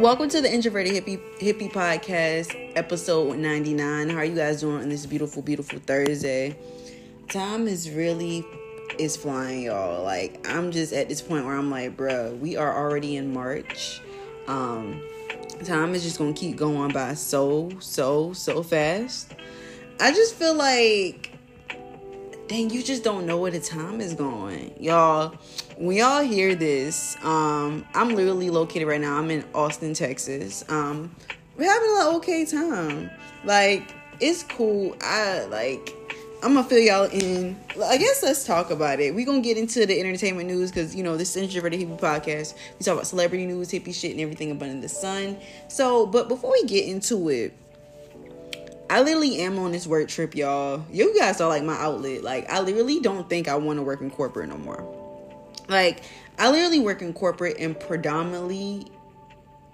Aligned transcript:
Welcome 0.00 0.30
to 0.30 0.40
the 0.40 0.50
Introverted 0.50 0.94
Hippie 0.94 1.20
Hippie 1.38 1.70
Podcast, 1.70 2.56
episode 2.74 3.36
99. 3.36 4.08
How 4.08 4.16
are 4.16 4.24
you 4.24 4.34
guys 4.34 4.62
doing 4.62 4.80
on 4.80 4.88
this 4.88 5.04
beautiful, 5.04 5.42
beautiful 5.42 5.78
Thursday? 5.78 6.56
Time 7.28 7.68
is 7.68 7.90
really 7.90 8.42
is 8.98 9.14
flying, 9.14 9.64
y'all. 9.64 10.02
Like 10.02 10.48
I'm 10.48 10.72
just 10.72 10.94
at 10.94 11.10
this 11.10 11.20
point 11.20 11.44
where 11.44 11.54
I'm 11.54 11.70
like, 11.70 11.98
bruh, 11.98 12.38
we 12.38 12.56
are 12.56 12.74
already 12.74 13.16
in 13.16 13.34
March. 13.34 14.00
Um, 14.46 15.02
time 15.64 15.94
is 15.94 16.02
just 16.02 16.16
gonna 16.16 16.32
keep 16.32 16.56
going 16.56 16.92
by 16.92 17.12
so, 17.12 17.68
so, 17.78 18.32
so 18.32 18.62
fast. 18.62 19.34
I 20.00 20.12
just 20.12 20.34
feel 20.34 20.54
like 20.54 21.30
dang, 22.50 22.68
you 22.68 22.82
just 22.82 23.04
don't 23.04 23.26
know 23.26 23.36
where 23.36 23.52
the 23.52 23.60
time 23.60 24.00
is 24.00 24.14
going. 24.14 24.74
Y'all, 24.80 25.34
when 25.80 25.96
y'all 25.96 26.22
hear 26.22 26.54
this, 26.54 27.16
um, 27.24 27.86
I'm 27.94 28.10
literally 28.10 28.50
located 28.50 28.86
right 28.86 29.00
now. 29.00 29.16
I'm 29.16 29.30
in 29.30 29.42
Austin, 29.54 29.94
Texas. 29.94 30.62
Um, 30.68 31.16
we're 31.56 31.72
having 31.72 31.90
an 31.90 32.16
okay 32.16 32.44
time. 32.44 33.10
Like, 33.44 33.94
it's 34.20 34.42
cool. 34.42 34.94
I 35.00 35.46
like 35.46 35.96
I'm 36.42 36.52
gonna 36.52 36.68
fill 36.68 36.80
y'all 36.80 37.04
in. 37.04 37.58
I 37.82 37.96
guess 37.96 38.22
let's 38.22 38.44
talk 38.44 38.70
about 38.70 39.00
it. 39.00 39.14
We're 39.14 39.24
gonna 39.24 39.40
get 39.40 39.56
into 39.56 39.86
the 39.86 39.98
entertainment 39.98 40.48
news 40.48 40.70
because 40.70 40.94
you 40.94 41.02
know 41.02 41.16
this 41.16 41.34
is 41.34 41.44
Introverted 41.44 41.80
Hippie 41.80 41.98
podcast. 41.98 42.56
We 42.78 42.84
talk 42.84 42.94
about 42.94 43.06
celebrity 43.06 43.46
news, 43.46 43.70
hippie 43.70 43.94
shit, 43.94 44.10
and 44.10 44.20
everything 44.20 44.50
above 44.50 44.82
the 44.82 44.88
sun. 44.88 45.38
So, 45.68 46.04
but 46.04 46.28
before 46.28 46.52
we 46.52 46.64
get 46.64 46.86
into 46.88 47.30
it, 47.30 47.56
I 48.90 49.00
literally 49.00 49.40
am 49.40 49.58
on 49.58 49.72
this 49.72 49.86
work 49.86 50.08
trip, 50.08 50.34
y'all. 50.34 50.84
You 50.92 51.18
guys 51.18 51.40
are 51.40 51.48
like 51.48 51.62
my 51.62 51.76
outlet. 51.76 52.22
Like, 52.22 52.50
I 52.50 52.60
literally 52.60 53.00
don't 53.00 53.30
think 53.30 53.48
I 53.48 53.54
want 53.54 53.78
to 53.78 53.82
work 53.82 54.02
in 54.02 54.10
corporate 54.10 54.50
no 54.50 54.58
more. 54.58 54.99
Like, 55.70 56.02
I 56.38 56.50
literally 56.50 56.80
work 56.80 57.00
in 57.00 57.12
corporate 57.12 57.56
and 57.58 57.78
predominantly, 57.78 58.86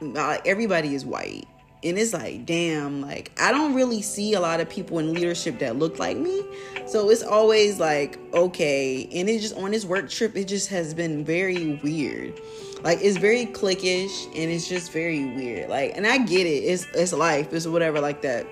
like, 0.00 0.46
everybody 0.46 0.94
is 0.94 1.04
white. 1.04 1.48
And 1.82 1.98
it's 1.98 2.12
like, 2.12 2.46
damn, 2.46 3.00
like, 3.00 3.32
I 3.40 3.52
don't 3.52 3.74
really 3.74 4.02
see 4.02 4.34
a 4.34 4.40
lot 4.40 4.60
of 4.60 4.68
people 4.68 4.98
in 4.98 5.14
leadership 5.14 5.58
that 5.60 5.76
look 5.76 5.98
like 5.98 6.16
me. 6.16 6.44
So 6.86 7.10
it's 7.10 7.22
always 7.22 7.78
like, 7.78 8.18
okay. 8.34 9.08
And 9.14 9.28
it 9.28 9.40
just, 9.40 9.56
on 9.56 9.70
this 9.70 9.84
work 9.84 10.10
trip, 10.10 10.36
it 10.36 10.48
just 10.48 10.68
has 10.68 10.94
been 10.94 11.24
very 11.24 11.80
weird. 11.82 12.40
Like, 12.82 12.98
it's 13.00 13.16
very 13.16 13.46
cliquish 13.46 14.26
and 14.26 14.50
it's 14.50 14.68
just 14.68 14.92
very 14.92 15.24
weird. 15.24 15.70
Like, 15.70 15.96
and 15.96 16.06
I 16.06 16.18
get 16.18 16.46
it. 16.46 16.64
It's, 16.64 16.86
it's 16.94 17.12
life. 17.12 17.52
It's 17.52 17.66
whatever 17.66 18.00
like 18.00 18.22
that 18.22 18.46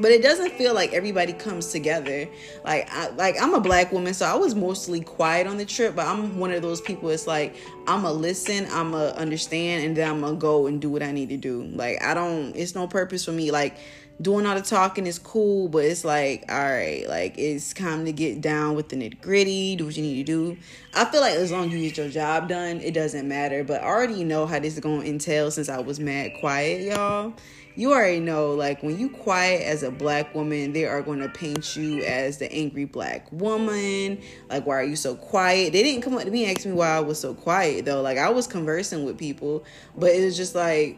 but 0.00 0.10
it 0.10 0.22
doesn't 0.22 0.52
feel 0.52 0.74
like 0.74 0.92
everybody 0.92 1.32
comes 1.32 1.72
together. 1.72 2.28
Like 2.64 2.88
I, 2.92 3.08
like 3.10 3.36
i'm 3.40 3.54
a 3.54 3.60
black 3.60 3.92
woman 3.92 4.14
so 4.14 4.26
i 4.26 4.34
was 4.34 4.54
mostly 4.54 5.00
quiet 5.00 5.46
on 5.46 5.56
the 5.56 5.64
trip 5.64 5.96
but 5.96 6.06
i'm 6.06 6.38
one 6.38 6.52
of 6.52 6.62
those 6.62 6.80
people 6.80 7.10
it's 7.10 7.26
like 7.26 7.56
i'm 7.86 8.04
a 8.04 8.12
listen 8.12 8.66
i'm 8.70 8.94
a 8.94 9.08
understand 9.10 9.84
and 9.84 9.96
then 9.96 10.08
i'm 10.08 10.20
gonna 10.20 10.36
go 10.36 10.66
and 10.66 10.80
do 10.80 10.90
what 10.90 11.02
i 11.02 11.12
need 11.12 11.28
to 11.28 11.36
do. 11.36 11.64
Like 11.64 12.02
i 12.02 12.14
don't 12.14 12.54
it's 12.54 12.74
no 12.74 12.86
purpose 12.86 13.24
for 13.24 13.32
me. 13.32 13.50
Like 13.50 13.76
doing 14.20 14.46
all 14.46 14.54
the 14.54 14.62
talking 14.62 15.06
is 15.06 15.18
cool 15.18 15.68
but 15.68 15.84
it's 15.84 16.02
like 16.02 16.42
all 16.48 16.56
right 16.56 17.06
like 17.06 17.36
it's 17.36 17.74
time 17.74 18.06
to 18.06 18.12
get 18.12 18.40
down 18.40 18.74
with 18.74 18.88
the 18.88 18.96
nitty 18.96 19.20
gritty 19.20 19.76
do 19.76 19.84
what 19.84 19.96
you 19.96 20.02
need 20.02 20.24
to 20.24 20.24
do. 20.24 20.56
I 20.94 21.04
feel 21.04 21.20
like 21.20 21.34
as 21.34 21.52
long 21.52 21.66
as 21.66 21.74
you 21.74 21.80
get 21.80 21.98
your 21.98 22.08
job 22.08 22.48
done 22.48 22.80
it 22.80 22.94
doesn't 22.94 23.28
matter 23.28 23.62
but 23.62 23.82
i 23.82 23.84
already 23.84 24.24
know 24.24 24.46
how 24.46 24.58
this 24.58 24.74
is 24.74 24.80
gonna 24.80 25.02
entail 25.02 25.50
since 25.50 25.68
i 25.68 25.78
was 25.78 26.00
mad 26.00 26.30
quiet 26.40 26.82
y'all 26.82 27.34
you 27.76 27.92
already 27.92 28.20
know 28.20 28.54
like 28.54 28.82
when 28.82 28.98
you 28.98 29.10
quiet 29.10 29.62
as 29.62 29.82
a 29.82 29.90
black 29.90 30.34
woman 30.34 30.72
they 30.72 30.86
are 30.86 31.02
going 31.02 31.20
to 31.20 31.28
paint 31.28 31.76
you 31.76 32.02
as 32.04 32.38
the 32.38 32.50
angry 32.50 32.86
black 32.86 33.30
woman. 33.30 34.20
Like 34.48 34.66
why 34.66 34.76
are 34.76 34.84
you 34.84 34.96
so 34.96 35.14
quiet? 35.14 35.72
They 35.72 35.82
didn't 35.82 36.02
come 36.02 36.14
up 36.14 36.24
to 36.24 36.30
me 36.30 36.46
and 36.46 36.56
ask 36.56 36.66
me 36.66 36.72
why 36.72 36.88
i 36.88 37.00
was 37.00 37.20
so 37.20 37.34
quiet 37.34 37.84
though. 37.84 38.00
Like 38.00 38.18
i 38.18 38.30
was 38.30 38.46
conversing 38.46 39.04
with 39.04 39.18
people 39.18 39.64
but 39.96 40.10
it 40.10 40.24
was 40.24 40.36
just 40.36 40.54
like 40.54 40.96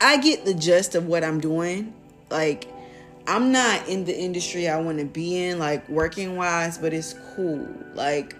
i 0.00 0.16
get 0.18 0.44
the 0.44 0.54
gist 0.54 0.94
of 0.94 1.06
what 1.06 1.22
i'm 1.22 1.40
doing. 1.40 1.94
Like 2.28 2.66
i'm 3.28 3.52
not 3.52 3.88
in 3.88 4.04
the 4.04 4.18
industry 4.18 4.68
i 4.68 4.80
want 4.80 4.98
to 4.98 5.04
be 5.04 5.44
in 5.44 5.58
like 5.58 5.88
working 5.88 6.36
wise 6.36 6.76
but 6.76 6.92
it's 6.92 7.14
cool. 7.36 7.68
Like 7.94 8.34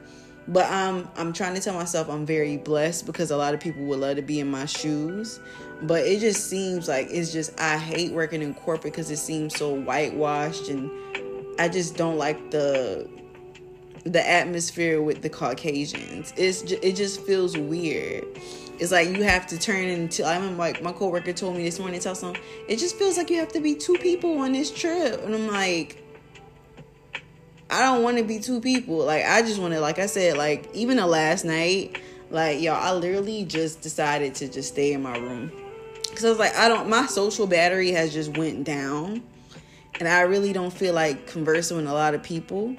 but 0.49 0.65
I'm 0.71 1.09
I'm 1.17 1.33
trying 1.33 1.55
to 1.55 1.61
tell 1.61 1.75
myself 1.75 2.09
I'm 2.09 2.27
very 2.27 2.57
blessed 2.57 3.07
because 3.07 3.31
a 3.31 3.37
lot 3.37 3.55
of 3.55 3.61
people 3.61 3.85
would 3.85 4.01
love 4.01 4.17
to 4.17 4.23
be 4.23 4.41
in 4.41 4.51
my 4.51 4.65
shoes. 4.65 5.41
But 5.83 6.05
it 6.05 6.21
just 6.21 6.49
seems 6.49 6.89
like 6.89 7.09
it's 7.11 7.33
just 7.33 7.59
I 7.61 7.79
hate 7.79 8.13
working 8.13 8.43
in 8.43 8.55
corporate 8.55 8.93
because 8.93 9.11
it 9.11 9.19
seems 9.19 9.57
so 9.57 9.73
whitewashed 9.73 10.69
and 10.69 10.91
I 11.59 11.69
just 11.69 11.97
don't 11.97 12.19
like 12.19 12.51
the 12.51 13.09
the 14.05 14.29
atmosphere 14.29 15.03
with 15.03 15.23
the 15.23 15.29
Caucasians. 15.29 16.33
It's 16.37 16.63
just, 16.63 16.83
it 16.83 16.97
just 16.97 17.21
feels 17.23 17.57
weird. 17.57 18.25
It's 18.79 18.93
like 18.93 19.09
you 19.09 19.23
have 19.25 19.47
to 19.49 19.59
turn 19.59 19.85
into. 19.85 20.25
I'm 20.25 20.57
like 20.57 20.83
my 20.83 20.93
coworker 20.93 21.33
told 21.33 21.57
me 21.57 21.65
this 21.65 21.79
morning. 21.79 22.01
Tell 22.01 22.15
some. 22.15 22.35
It 22.69 22.77
just 22.79 22.97
feels 22.97 23.17
like 23.17 23.31
you 23.31 23.39
have 23.39 23.53
to 23.53 23.61
be 23.61 23.75
two 23.75 23.95
people 23.99 24.39
on 24.39 24.53
this 24.53 24.71
trip, 24.71 25.21
and 25.25 25.35
I'm 25.35 25.49
like, 25.49 26.03
I 27.71 27.83
don't 27.83 28.03
want 28.03 28.19
to 28.19 28.25
be 28.25 28.39
two 28.39 28.61
people. 28.61 28.99
Like 28.99 29.25
I 29.25 29.43
just 29.43 29.61
want 29.61 29.75
to, 29.75 29.81
like 29.81 29.99
I 29.99 30.07
said, 30.07 30.37
like 30.37 30.73
even 30.75 30.97
the 30.97 31.07
last 31.07 31.45
night, 31.45 32.01
like 32.31 32.61
y'all, 32.61 32.75
I 32.75 32.93
literally 32.93 33.45
just 33.45 33.81
decided 33.81 34.37
to 34.37 34.49
just 34.49 34.69
stay 34.69 34.93
in 34.93 35.03
my 35.03 35.17
room 35.19 35.51
because 36.09 36.25
I 36.25 36.29
was 36.31 36.39
like, 36.39 36.55
I 36.55 36.69
don't. 36.69 36.89
My 36.89 37.07
social 37.07 37.47
battery 37.47 37.91
has 37.93 38.13
just 38.13 38.37
went 38.37 38.65
down, 38.65 39.23
and 39.99 40.09
I 40.09 40.23
really 40.23 40.53
don't 40.53 40.73
feel 40.73 40.95
like 40.95 41.27
conversing 41.27 41.77
with 41.77 41.87
a 41.87 41.93
lot 41.93 42.15
of 42.15 42.23
people. 42.23 42.77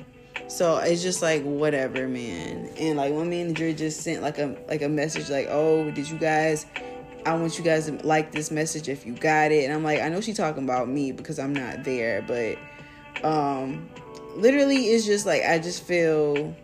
So 0.48 0.78
it's 0.78 1.02
just 1.02 1.22
like 1.22 1.44
whatever, 1.44 2.08
man. 2.08 2.72
And 2.78 2.98
like 2.98 3.14
one 3.14 3.30
manager 3.30 3.72
just 3.74 4.02
sent 4.02 4.22
like 4.22 4.38
a 4.38 4.58
like 4.68 4.82
a 4.82 4.90
message 4.90 5.30
like, 5.30 5.48
"Oh, 5.50 5.90
did 5.92 6.10
you 6.10 6.18
guys? 6.18 6.66
I 7.26 7.36
want 7.36 7.58
you 7.58 7.64
guys 7.64 7.86
to 7.88 7.94
like 8.06 8.32
this 8.32 8.50
message 8.50 8.90
if 8.90 9.06
you 9.06 9.14
got 9.14 9.52
it." 9.52 9.66
And 9.66 9.74
I'm 9.74 9.84
like, 9.84 10.02
I 10.02 10.10
know 10.10 10.22
she's 10.22 10.38
talking 10.38 10.64
about 10.64 10.90
me 10.90 11.12
because 11.12 11.40
I'm 11.40 11.54
not 11.54 11.84
there, 11.84 12.24
but 12.24 12.58
um 13.24 13.90
literally 14.36 14.88
it's 14.88 15.06
just 15.06 15.26
like 15.26 15.44
I 15.44 15.60
just 15.60 15.84
feel 15.84 16.56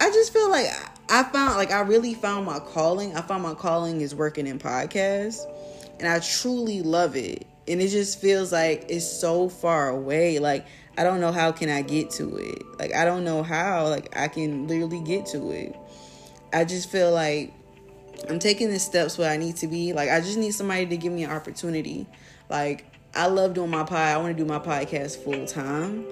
I 0.00 0.10
just 0.10 0.32
feel 0.32 0.50
like 0.50 0.66
I 1.08 1.22
found 1.24 1.56
like 1.56 1.70
I 1.70 1.80
really 1.80 2.14
found 2.14 2.46
my 2.46 2.58
calling. 2.58 3.16
I 3.16 3.22
found 3.22 3.42
my 3.42 3.54
calling 3.54 4.00
is 4.00 4.14
working 4.14 4.46
in 4.46 4.58
podcasts 4.58 5.44
and 5.98 6.08
I 6.08 6.18
truly 6.18 6.82
love 6.82 7.16
it. 7.16 7.46
And 7.68 7.80
it 7.80 7.88
just 7.88 8.20
feels 8.20 8.52
like 8.52 8.86
it's 8.88 9.06
so 9.06 9.48
far 9.48 9.88
away. 9.88 10.38
Like 10.38 10.66
I 10.98 11.04
don't 11.04 11.20
know 11.20 11.32
how 11.32 11.52
can 11.52 11.68
I 11.68 11.82
get 11.82 12.10
to 12.12 12.36
it. 12.36 12.62
Like 12.78 12.94
I 12.94 13.04
don't 13.04 13.24
know 13.24 13.42
how 13.42 13.88
like 13.88 14.16
I 14.16 14.28
can 14.28 14.66
literally 14.66 15.00
get 15.02 15.26
to 15.26 15.50
it. 15.50 15.76
I 16.52 16.64
just 16.64 16.90
feel 16.90 17.12
like 17.12 17.52
I'm 18.28 18.38
taking 18.38 18.70
the 18.70 18.78
steps 18.78 19.18
where 19.18 19.30
I 19.30 19.36
need 19.36 19.56
to 19.56 19.68
be. 19.68 19.92
Like 19.92 20.10
I 20.10 20.20
just 20.20 20.38
need 20.38 20.52
somebody 20.52 20.86
to 20.86 20.96
give 20.96 21.12
me 21.12 21.24
an 21.24 21.30
opportunity. 21.30 22.06
Like 22.48 22.84
I 23.14 23.26
love 23.26 23.54
doing 23.54 23.70
my 23.70 23.84
pod. 23.84 23.98
I 23.98 24.16
want 24.16 24.36
to 24.36 24.42
do 24.42 24.48
my 24.48 24.58
podcast 24.58 25.18
full 25.18 25.46
time. 25.46 26.04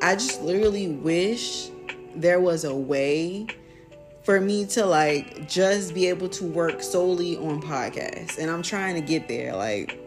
I 0.00 0.14
just 0.14 0.42
literally 0.42 0.88
wish 0.88 1.68
there 2.16 2.40
was 2.40 2.64
a 2.64 2.74
way 2.74 3.46
for 4.22 4.40
me 4.40 4.64
to 4.66 4.86
like 4.86 5.48
just 5.48 5.94
be 5.94 6.06
able 6.06 6.28
to 6.28 6.44
work 6.44 6.82
solely 6.82 7.36
on 7.36 7.60
podcasts. 7.60 8.38
And 8.38 8.50
I'm 8.50 8.62
trying 8.62 8.94
to 8.94 9.00
get 9.00 9.28
there. 9.28 9.54
Like 9.54 9.98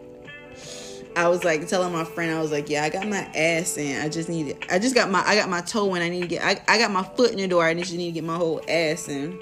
I 1.15 1.27
was 1.27 1.43
like 1.43 1.67
telling 1.67 1.93
my 1.93 2.03
friend, 2.03 2.35
I 2.35 2.41
was 2.41 2.51
like, 2.51 2.69
yeah, 2.69 2.83
I 2.83 2.89
got 2.89 3.07
my 3.07 3.29
ass 3.35 3.77
in. 3.77 4.01
I 4.01 4.09
just 4.09 4.29
need 4.29 4.47
it. 4.47 4.65
I 4.69 4.79
just 4.79 4.95
got 4.95 5.09
my 5.09 5.21
I 5.25 5.35
got 5.35 5.49
my 5.49 5.61
toe 5.61 5.93
in. 5.95 6.01
I 6.01 6.09
need 6.09 6.21
to 6.21 6.27
get 6.27 6.43
I, 6.43 6.61
I 6.67 6.77
got 6.77 6.91
my 6.91 7.03
foot 7.03 7.31
in 7.31 7.37
the 7.37 7.47
door. 7.47 7.63
I 7.63 7.73
just 7.73 7.93
need 7.93 8.07
to 8.07 8.11
get 8.11 8.23
my 8.23 8.37
whole 8.37 8.61
ass 8.67 9.07
in. 9.07 9.39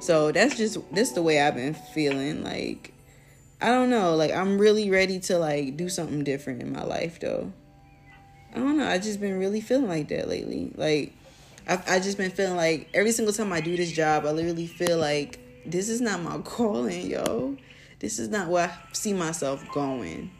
So 0.00 0.32
that's 0.32 0.56
just 0.56 0.78
that's 0.92 1.12
the 1.12 1.22
way 1.22 1.40
I've 1.40 1.54
been 1.54 1.74
feeling. 1.74 2.44
Like 2.44 2.92
I 3.60 3.68
don't 3.68 3.88
know. 3.88 4.14
Like 4.14 4.32
I'm 4.32 4.58
really 4.58 4.90
ready 4.90 5.20
to 5.20 5.38
like 5.38 5.76
do 5.76 5.88
something 5.88 6.22
different 6.24 6.60
in 6.60 6.72
my 6.72 6.84
life 6.84 7.20
though. 7.20 7.52
I 8.54 8.58
don't 8.58 8.76
know. 8.76 8.86
I 8.86 8.98
just 8.98 9.20
been 9.20 9.38
really 9.38 9.60
feeling 9.60 9.88
like 9.88 10.08
that 10.08 10.28
lately. 10.28 10.72
Like 10.76 11.14
I've 11.66 11.88
I 11.88 12.00
just 12.00 12.18
been 12.18 12.30
feeling 12.30 12.56
like 12.56 12.88
every 12.94 13.12
single 13.12 13.34
time 13.34 13.52
I 13.52 13.60
do 13.60 13.76
this 13.76 13.92
job, 13.92 14.26
I 14.26 14.32
literally 14.32 14.66
feel 14.66 14.98
like 14.98 15.38
this 15.66 15.88
is 15.88 16.00
not 16.00 16.22
my 16.22 16.38
calling, 16.44 17.10
yo. 17.10 17.56
This 17.98 18.18
is 18.18 18.28
not 18.28 18.48
where 18.48 18.68
I 18.68 18.92
see 18.92 19.12
myself 19.12 19.64
going. 19.72 20.30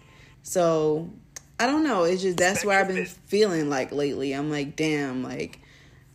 So 0.42 1.10
I 1.58 1.66
don't 1.66 1.84
know. 1.84 2.04
It's 2.04 2.22
just 2.22 2.36
that's 2.36 2.64
where 2.64 2.78
I've 2.78 2.88
been 2.88 3.06
feeling 3.06 3.70
like 3.70 3.92
lately. 3.92 4.32
I'm 4.32 4.50
like, 4.50 4.76
damn, 4.76 5.22
like 5.22 5.60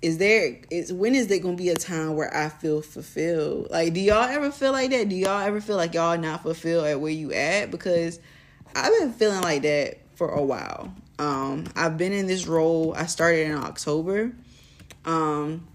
is 0.02 0.18
there 0.18 0.58
is 0.72 0.94
when 0.94 1.14
is 1.14 1.28
there 1.28 1.40
gonna 1.40 1.58
be 1.58 1.70
a 1.70 1.76
time 1.76 2.16
where 2.16 2.34
I 2.36 2.50
feel 2.50 2.82
fulfilled? 2.82 3.68
Like, 3.70 3.94
do 3.94 4.00
y'all 4.00 4.24
ever 4.24 4.52
feel 4.52 4.72
like 4.72 4.92
that? 4.92 5.10
Do 5.10 5.16
y'all 5.16 5.42
ever 5.42 5.60
feel 5.60 5.76
like 5.76 5.94
y'all 5.94 6.18
not 6.18 6.44
fulfilled 6.44 6.86
at 6.86 7.02
where 7.02 7.12
you 7.12 7.34
at? 7.34 7.72
Because 7.72 8.20
I've 8.76 8.98
been 9.00 9.12
feeling 9.12 9.42
like 9.42 9.64
that 9.64 9.98
for 10.16 10.30
a 10.30 10.42
while. 10.42 10.94
Um, 11.18 11.66
I've 11.76 11.98
been 11.98 12.14
in 12.14 12.28
this 12.28 12.48
role. 12.48 12.94
I 12.96 13.08
started 13.08 13.48
in 13.48 13.56
October. 13.56 14.32
Um, 15.10 15.68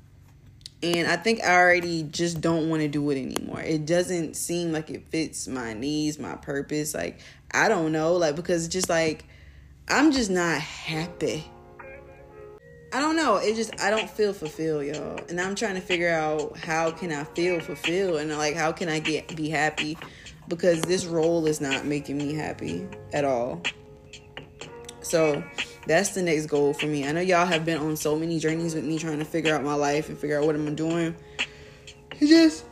and 0.82 1.08
I 1.08 1.16
think 1.16 1.42
I 1.42 1.56
already 1.56 2.02
just 2.02 2.40
don't 2.40 2.68
want 2.68 2.82
to 2.82 2.88
do 2.88 3.10
it 3.10 3.20
anymore. 3.20 3.60
It 3.60 3.86
doesn't 3.86 4.34
seem 4.34 4.72
like 4.72 4.90
it 4.90 5.08
fits 5.08 5.48
my 5.48 5.72
needs, 5.72 6.18
my 6.18 6.36
purpose. 6.36 6.94
Like, 6.94 7.20
I 7.52 7.68
don't 7.68 7.92
know, 7.92 8.14
like 8.14 8.36
because 8.36 8.68
just 8.68 8.88
like 8.88 9.24
I'm 9.88 10.12
just 10.12 10.30
not 10.30 10.60
happy 10.60 11.44
I 12.94 13.00
don't 13.00 13.16
know. 13.16 13.38
It 13.38 13.56
just 13.56 13.80
I 13.80 13.90
don't 13.90 14.08
feel 14.08 14.32
fulfilled, 14.32 14.86
y'all. 14.86 15.18
And 15.28 15.40
I'm 15.40 15.56
trying 15.56 15.74
to 15.74 15.80
figure 15.80 16.10
out 16.10 16.56
how 16.56 16.92
can 16.92 17.10
I 17.10 17.24
feel 17.24 17.58
fulfilled 17.58 18.20
and 18.20 18.30
like 18.38 18.54
how 18.54 18.70
can 18.70 18.88
I 18.88 19.00
get 19.00 19.34
be 19.34 19.50
happy 19.50 19.98
because 20.46 20.80
this 20.82 21.04
role 21.04 21.44
is 21.46 21.60
not 21.60 21.86
making 21.86 22.18
me 22.18 22.34
happy 22.34 22.86
at 23.12 23.24
all. 23.24 23.60
So 25.04 25.44
that's 25.86 26.10
the 26.10 26.22
next 26.22 26.46
goal 26.46 26.72
for 26.72 26.86
me. 26.86 27.06
I 27.06 27.12
know 27.12 27.20
y'all 27.20 27.46
have 27.46 27.64
been 27.64 27.78
on 27.78 27.96
so 27.96 28.16
many 28.16 28.38
journeys 28.38 28.74
with 28.74 28.84
me 28.84 28.98
trying 28.98 29.18
to 29.18 29.24
figure 29.24 29.54
out 29.54 29.62
my 29.62 29.74
life 29.74 30.08
and 30.08 30.18
figure 30.18 30.38
out 30.38 30.46
what 30.46 30.54
I'm 30.54 30.74
doing. 30.74 31.14
It 32.20 32.26
just 32.26 32.64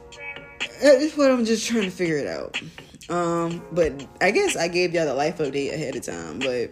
it's 0.81 1.17
what 1.17 1.31
I'm 1.31 1.45
just 1.45 1.67
trying 1.67 1.85
to 1.85 1.91
figure 1.91 2.17
it 2.17 2.27
out. 2.27 2.61
Um, 3.09 3.63
but 3.73 4.07
I 4.21 4.31
guess 4.31 4.57
I 4.57 4.69
gave 4.69 4.95
y'all 4.95 5.07
the 5.07 5.15
life 5.15 5.39
update 5.39 5.73
ahead 5.75 5.97
of 5.97 6.03
time, 6.03 6.39
but 6.39 6.71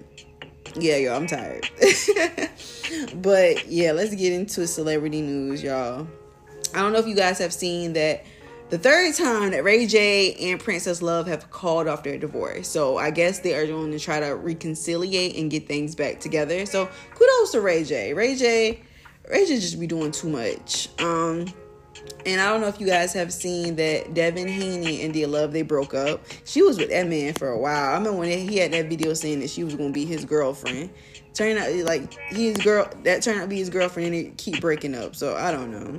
yeah, 0.76 0.96
y'all, 0.96 1.16
I'm 1.16 1.26
tired. 1.26 1.68
but 3.16 3.66
yeah, 3.68 3.92
let's 3.92 4.14
get 4.14 4.32
into 4.32 4.66
celebrity 4.66 5.20
news, 5.20 5.62
y'all. 5.62 6.06
I 6.74 6.80
don't 6.80 6.92
know 6.92 7.00
if 7.00 7.06
you 7.06 7.16
guys 7.16 7.38
have 7.38 7.52
seen 7.52 7.92
that 7.94 8.24
the 8.70 8.78
third 8.78 9.14
time 9.14 9.50
that 9.50 9.64
Ray 9.64 9.86
J 9.86 10.34
and 10.34 10.60
Princess 10.60 11.02
Love 11.02 11.26
have 11.26 11.50
called 11.50 11.88
off 11.88 12.04
their 12.04 12.16
divorce. 12.16 12.68
So 12.68 12.98
I 12.98 13.10
guess 13.10 13.40
they 13.40 13.54
are 13.54 13.66
going 13.66 13.90
to 13.90 13.98
try 13.98 14.20
to 14.20 14.36
reconciliate 14.36 15.36
and 15.36 15.50
get 15.50 15.66
things 15.66 15.96
back 15.96 16.20
together. 16.20 16.64
So 16.66 16.88
kudos 17.14 17.50
to 17.52 17.60
Ray 17.60 17.82
J. 17.82 18.14
Ray 18.14 18.36
J. 18.36 18.80
Ray 19.28 19.46
J 19.46 19.56
just 19.56 19.78
be 19.78 19.88
doing 19.88 20.12
too 20.12 20.28
much. 20.28 20.88
Um 21.00 21.52
and 22.24 22.40
I 22.40 22.48
don't 22.48 22.60
know 22.60 22.68
if 22.68 22.80
you 22.80 22.86
guys 22.86 23.12
have 23.14 23.32
seen 23.32 23.76
that 23.76 24.14
Devin 24.14 24.46
Haney 24.46 24.76
and 24.76 24.86
India 24.86 25.26
Love 25.26 25.52
they 25.52 25.62
broke 25.62 25.92
up. 25.92 26.24
She 26.44 26.62
was 26.62 26.78
with 26.78 26.90
that 26.90 27.08
man 27.08 27.34
for 27.34 27.48
a 27.48 27.58
while. 27.58 27.90
I 27.90 27.94
remember 27.94 28.20
when 28.20 28.48
he 28.48 28.56
had 28.58 28.72
that 28.72 28.88
video 28.88 29.14
saying 29.14 29.40
that 29.40 29.50
she 29.50 29.64
was 29.64 29.74
gonna 29.74 29.90
be 29.90 30.04
his 30.04 30.24
girlfriend. 30.24 30.90
Turned 31.34 31.58
out 31.58 31.72
like 31.86 32.14
his 32.28 32.56
girl 32.58 32.88
that 33.02 33.22
turned 33.22 33.40
out 33.40 33.44
to 33.44 33.48
be 33.48 33.58
his 33.58 33.70
girlfriend 33.70 34.14
and 34.14 34.26
they 34.26 34.30
keep 34.36 34.60
breaking 34.60 34.94
up. 34.94 35.16
So 35.16 35.36
I 35.36 35.50
don't 35.50 35.72
know. 35.72 35.96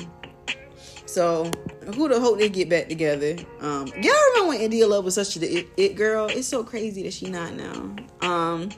So 1.12 1.52
who 1.94 2.08
the 2.08 2.22
hope 2.22 2.40
they 2.40 2.48
get 2.48 2.70
back 2.70 2.88
together? 2.88 3.36
Um, 3.60 3.88
y'all 3.88 4.14
remember 4.30 4.48
when 4.48 4.62
India 4.62 4.88
Love 4.88 5.04
was 5.04 5.16
such 5.16 5.36
a 5.36 5.58
it, 5.58 5.68
it 5.76 5.96
girl? 5.98 6.28
It's 6.28 6.48
so 6.48 6.64
crazy 6.64 7.04
that 7.04 7.12
she 7.12 7.30
not 7.30 7.54
now. 7.54 7.94
Um, 8.22 8.70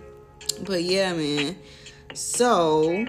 but 0.65 0.81
yeah, 0.81 1.13
man. 1.13 1.56
So 2.15 3.06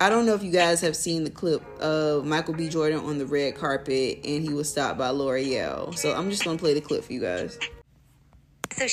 I 0.00 0.08
don't 0.08 0.24
know 0.24 0.32
if 0.32 0.42
you 0.42 0.50
guys 0.50 0.80
have 0.80 0.96
seen 0.96 1.24
the 1.24 1.30
clip 1.30 1.62
of 1.78 2.24
Michael 2.24 2.54
B. 2.54 2.70
Jordan 2.70 3.00
on 3.00 3.18
the 3.18 3.26
red 3.26 3.54
carpet 3.54 4.20
and 4.24 4.42
he 4.42 4.54
was 4.54 4.70
stopped 4.70 4.96
by 4.96 5.10
Lore'l. 5.10 5.94
So 5.94 6.14
I'm 6.14 6.30
just 6.30 6.44
gonna 6.44 6.56
play 6.56 6.72
the 6.72 6.80
clip 6.80 7.04
for 7.04 7.12
you 7.12 7.20
guys. 7.20 7.58
So 8.72 8.86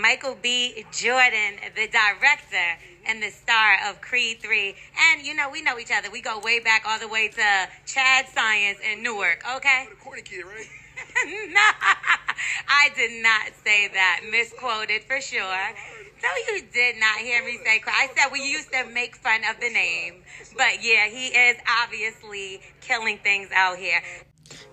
Michael 0.00 0.36
B. 0.40 0.84
Jordan, 0.92 1.56
the 1.74 1.88
director 1.88 2.78
and 3.06 3.22
the 3.22 3.30
star 3.30 3.78
of 3.88 4.00
Creed 4.00 4.40
3. 4.42 4.74
And 5.12 5.26
you 5.26 5.34
know, 5.34 5.50
we 5.50 5.62
know 5.62 5.78
each 5.78 5.90
other. 5.92 6.10
We 6.10 6.20
go 6.20 6.38
way 6.38 6.60
back 6.60 6.84
all 6.86 6.98
the 6.98 7.08
way 7.08 7.28
to 7.28 7.68
Chad 7.86 8.26
Science 8.28 8.78
in 8.80 9.02
Newark, 9.02 9.44
okay? 9.56 9.86
The 9.90 9.96
corny 9.96 10.22
kid, 10.22 10.44
right? 10.44 10.66
no, 11.26 11.60
I 12.68 12.90
did 12.96 13.22
not 13.22 13.52
say 13.64 13.88
that. 13.88 14.22
Misquoted 14.30 15.04
for 15.04 15.20
sure. 15.20 15.74
No, 16.22 16.28
you 16.48 16.62
did 16.72 16.96
not 16.96 17.18
hear 17.18 17.44
me 17.44 17.58
say. 17.64 17.82
I 17.86 18.08
said 18.16 18.32
we 18.32 18.42
used 18.42 18.72
to 18.72 18.86
make 18.86 19.16
fun 19.16 19.42
of 19.48 19.60
the 19.60 19.68
name, 19.68 20.22
but 20.56 20.82
yeah, 20.82 21.08
he 21.08 21.28
is 21.28 21.56
obviously 21.82 22.60
killing 22.80 23.18
things 23.18 23.50
out 23.54 23.76
here. 23.78 24.00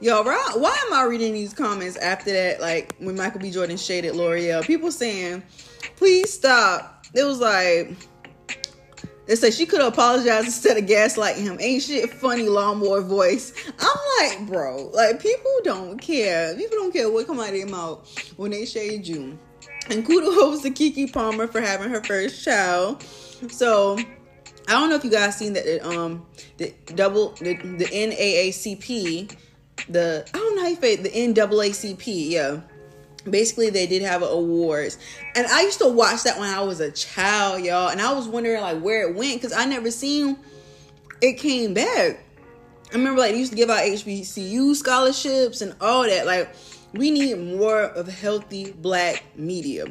Yo, 0.04 0.22
why 0.22 0.84
am 0.86 0.94
I 0.94 1.06
reading 1.06 1.32
these 1.32 1.54
comments 1.54 1.96
after 1.96 2.30
that? 2.34 2.60
Like 2.60 2.94
when 3.00 3.16
Michael 3.16 3.40
B. 3.40 3.50
Jordan 3.50 3.78
shaded 3.78 4.16
Lore'l, 4.16 4.62
people 4.66 4.92
saying, 4.92 5.42
"Please 5.96 6.34
stop." 6.34 7.06
It 7.14 7.24
was 7.24 7.40
like 7.40 7.96
they 9.28 9.36
say 9.36 9.50
she 9.50 9.66
could 9.66 9.80
have 9.80 9.94
apologized 9.94 10.48
instead 10.48 10.76
of 10.76 10.84
gaslighting 10.84 11.44
him. 11.44 11.58
Ain't 11.62 11.84
shit 11.84 12.10
funny 12.10 12.50
lawnmower 12.50 13.00
voice. 13.00 13.54
I'm 13.80 13.98
like, 14.20 14.46
bro, 14.46 14.90
like 14.94 15.22
people 15.22 15.54
don't 15.64 15.98
care. 16.00 16.54
People 16.54 16.80
don't 16.80 16.92
care 16.92 17.10
what 17.10 17.26
come 17.26 17.40
out 17.40 17.48
of 17.48 17.54
their 17.54 17.66
mouth 17.66 18.34
when 18.36 18.52
they 18.52 18.66
shade 18.66 19.08
you. 19.08 19.40
And 19.90 20.06
kudos 20.06 20.62
to 20.64 20.70
Keke 20.72 21.14
Palmer 21.14 21.48
for 21.48 21.62
having 21.62 21.90
her 21.90 22.04
first 22.04 22.44
child. 22.44 23.02
So 23.50 23.98
I 24.68 24.72
don't 24.72 24.90
know 24.90 24.96
if 24.96 25.06
you 25.06 25.12
guys 25.12 25.38
seen 25.38 25.54
that 25.54 25.82
um 25.88 26.26
the 26.58 26.74
double 26.88 27.30
the, 27.36 27.56
the 27.56 27.86
NAACP 27.86 29.38
the 29.90 30.26
I 30.34 30.38
don't 30.38 30.56
know 30.56 30.76
say 30.76 30.94
it, 30.94 31.04
the 31.04 31.10
NAACP 31.10 32.30
yeah. 32.30 32.62
Basically 33.30 33.70
they 33.70 33.88
did 33.88 34.02
have 34.02 34.22
awards. 34.22 34.98
And 35.36 35.48
i 35.48 35.62
used 35.62 35.80
to 35.80 35.88
watch 35.88 36.24
that 36.24 36.38
when 36.40 36.50
i 36.50 36.62
was 36.62 36.80
a 36.80 36.92
child 36.92 37.64
y'all. 37.64 37.90
And 37.90 38.02
i 38.02 38.14
was 38.14 38.28
wondering 38.28 38.62
like 38.62 38.82
where 38.82 39.10
it 39.10 39.16
went 39.16 39.36
because 39.36 39.54
i 39.54 39.66
never 39.66 39.92
seen 39.92 40.38
it 41.22 41.40
came 41.40 41.74
back. 41.74 42.20
I 42.92 42.96
remember 42.96 43.20
like 43.22 43.32
they 43.32 43.40
used 43.40 43.52
to 43.52 43.58
give 43.58 43.70
out 43.70 43.80
hbcu 43.80 44.76
scholarships 44.76 45.62
and 45.62 45.76
all 45.80 46.04
that. 46.04 46.26
Like 46.26 46.54
we 46.94 47.12
need 47.12 47.40
more 47.40 47.82
of 47.82 48.08
healthy 48.08 48.72
black 48.72 49.24
media 49.36 49.86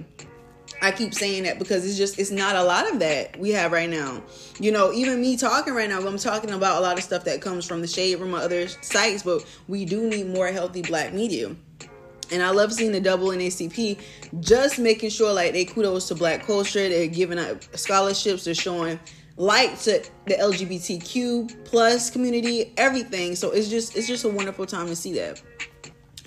I 0.83 0.91
keep 0.91 1.15
saying 1.15 1.45
that 1.45 1.61
because 1.61 1.87
it's 1.87 1.97
just 1.97 2.19
it's 2.19 2.33
not 2.33 2.57
a 2.57 2.65
lot 2.65 2.91
of 2.93 2.99
that 2.99 3.39
we 3.39 3.51
have 3.51 3.71
right 3.71 3.89
now. 3.89 4.21
You 4.59 4.73
know, 4.73 4.93
even 4.93 5.21
me 5.21 5.37
talking 5.37 5.75
right 5.75 5.89
now, 5.89 6.05
I'm 6.05 6.19
talking 6.19 6.51
about 6.51 6.79
a 6.79 6.81
lot 6.81 6.99
of 6.99 7.05
stuff 7.05 7.23
that 7.25 7.41
comes 7.41 7.65
from 7.65 7.81
the 7.83 7.87
shade 7.87 8.19
from 8.19 8.35
other 8.35 8.67
sites, 8.67 9.23
but 9.23 9.47
we 9.69 9.85
do 9.85 10.09
need 10.09 10.27
more 10.27 10.49
healthy 10.49 10.83
black 10.83 11.13
media. 11.13 11.55
And 12.33 12.43
I 12.43 12.51
love 12.51 12.73
seeing 12.73 12.91
the 12.91 13.01
double 13.01 13.29
NAACP 13.29 14.01
just 14.41 14.81
making 14.81 15.11
sure 15.11 15.33
like 15.33 15.53
they 15.53 15.65
kudos 15.65 16.09
to 16.09 16.17
black 16.17 16.45
culture. 16.47 16.89
They're 16.89 17.07
giving 17.07 17.39
out 17.39 17.69
scholarships. 17.79 18.45
They're 18.45 18.55
showing 18.55 18.99
light 19.37 19.79
to 19.81 20.03
the 20.27 20.35
LGBTQ 20.35 21.65
plus 21.65 22.11
community, 22.11 22.73
everything. 22.77 23.37
So 23.37 23.53
it's 23.53 23.69
just 23.69 23.97
it's 23.97 24.09
just 24.09 24.25
a 24.25 24.29
wonderful 24.29 24.67
time 24.67 24.89
to 24.89 24.97
see 24.97 25.13
that. 25.15 25.41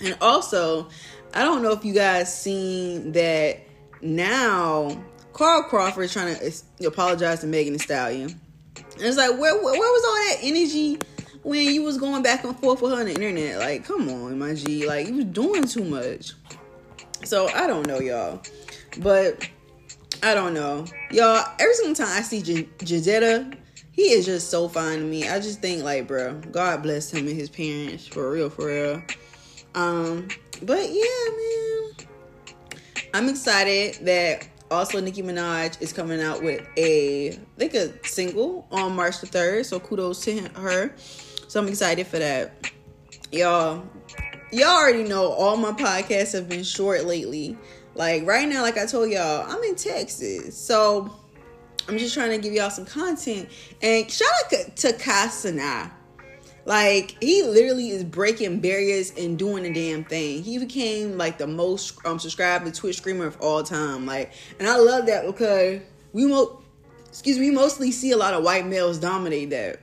And 0.01 0.17
also, 0.21 0.87
I 1.33 1.43
don't 1.43 1.61
know 1.61 1.73
if 1.73 1.83
you 1.83 1.93
guys 1.93 2.33
seen 2.33 3.11
that 3.11 3.59
now 4.01 5.03
Carl 5.33 5.63
Crawford 5.63 6.05
is 6.05 6.13
trying 6.13 6.35
to 6.35 6.87
apologize 6.87 7.41
to 7.41 7.47
Megan 7.47 7.73
Thee 7.73 7.79
Stallion. 7.79 8.39
And 8.77 9.03
it's 9.03 9.17
like, 9.17 9.31
where, 9.31 9.55
where, 9.55 9.73
where 9.77 9.91
was 9.91 10.05
all 10.05 10.15
that 10.15 10.37
energy 10.43 10.97
when 11.43 11.73
you 11.73 11.83
was 11.83 11.97
going 11.97 12.23
back 12.23 12.43
and 12.45 12.57
forth 12.57 12.81
with 12.81 12.93
her 12.93 12.99
on 12.99 13.05
the 13.05 13.13
internet? 13.13 13.59
Like, 13.59 13.83
come 13.83 14.07
on, 14.07 14.39
my 14.39 14.53
G. 14.53 14.87
Like, 14.87 15.07
you 15.07 15.15
was 15.15 15.25
doing 15.25 15.65
too 15.65 15.83
much. 15.83 16.31
So, 17.25 17.49
I 17.49 17.67
don't 17.67 17.85
know, 17.85 17.99
y'all. 17.99 18.41
But, 18.99 19.49
I 20.23 20.33
don't 20.33 20.53
know. 20.53 20.85
Y'all, 21.11 21.45
every 21.59 21.73
single 21.75 21.95
time 21.95 22.17
I 22.17 22.21
see 22.21 22.41
J- 22.41 22.69
Jadetta, 22.79 23.57
he 23.91 24.03
is 24.13 24.25
just 24.25 24.49
so 24.49 24.69
fine 24.69 24.99
to 24.99 25.05
me. 25.05 25.27
I 25.27 25.39
just 25.39 25.61
think, 25.61 25.83
like, 25.83 26.07
bro, 26.07 26.35
God 26.51 26.81
bless 26.81 27.11
him 27.11 27.27
and 27.27 27.35
his 27.35 27.49
parents. 27.49 28.07
For 28.07 28.31
real, 28.31 28.49
for 28.49 28.67
real. 28.67 29.03
Um, 29.73 30.29
but 30.61 30.89
yeah, 30.89 31.31
man. 31.37 31.74
I'm 33.15 33.29
excited 33.29 34.05
that 34.05 34.45
also 34.69 34.99
Nicki 34.99 35.23
Minaj 35.23 35.81
is 35.81 35.93
coming 35.93 36.21
out 36.21 36.43
with 36.43 36.67
a 36.75 37.29
I 37.29 37.39
think 37.57 37.73
a 37.73 38.05
single 38.05 38.67
on 38.71 38.93
March 38.93 39.21
the 39.21 39.27
3rd. 39.27 39.63
So 39.63 39.79
kudos 39.79 40.19
to 40.25 40.41
her. 40.55 40.93
So 41.47 41.61
I'm 41.61 41.69
excited 41.69 42.07
for 42.07 42.19
that. 42.19 42.69
Y'all, 43.31 43.85
y'all 44.51 44.67
already 44.67 45.03
know 45.03 45.31
all 45.31 45.55
my 45.55 45.71
podcasts 45.71 46.33
have 46.33 46.49
been 46.49 46.65
short 46.65 47.05
lately. 47.05 47.57
Like 47.93 48.27
right 48.27 48.49
now, 48.49 48.63
like 48.63 48.77
I 48.77 48.85
told 48.85 49.09
y'all, 49.09 49.49
I'm 49.49 49.63
in 49.63 49.75
Texas. 49.75 50.57
So 50.57 51.09
I'm 51.87 51.97
just 51.97 52.13
trying 52.13 52.31
to 52.31 52.37
give 52.37 52.51
y'all 52.53 52.69
some 52.69 52.85
content. 52.85 53.47
And 53.81 54.11
shout 54.11 54.27
out 54.43 54.75
to 54.75 54.91
Kai 54.91 55.27
Cenat. 55.27 55.89
Like 56.65 57.15
he 57.21 57.43
literally 57.43 57.89
is 57.89 58.03
breaking 58.03 58.59
barriers 58.59 59.13
and 59.15 59.37
doing 59.37 59.63
the 59.63 59.73
damn 59.73 60.03
thing. 60.03 60.43
He 60.43 60.57
became 60.57 61.15
like 61.17 61.37
the 61.37 61.45
most 61.45 62.03
um 62.05 62.17
subscribed 62.17 62.73
Twitch 62.73 62.97
streamer 62.97 63.27
of 63.27 63.39
all 63.39 63.61
time. 63.63 64.07
Like, 64.07 64.33
and 64.59 64.67
I 64.67 64.77
love 64.77 65.05
that 65.05 65.27
because 65.27 65.81
we 66.11 66.25
mo 66.25 66.61
excuse 67.07 67.37
me, 67.37 67.49
we 67.49 67.55
mostly 67.55 67.91
see 67.91 68.11
a 68.11 68.17
lot 68.17 68.33
of 68.33 68.43
white 68.43 68.65
males 68.65 68.97
dominate 68.97 69.51
that, 69.51 69.79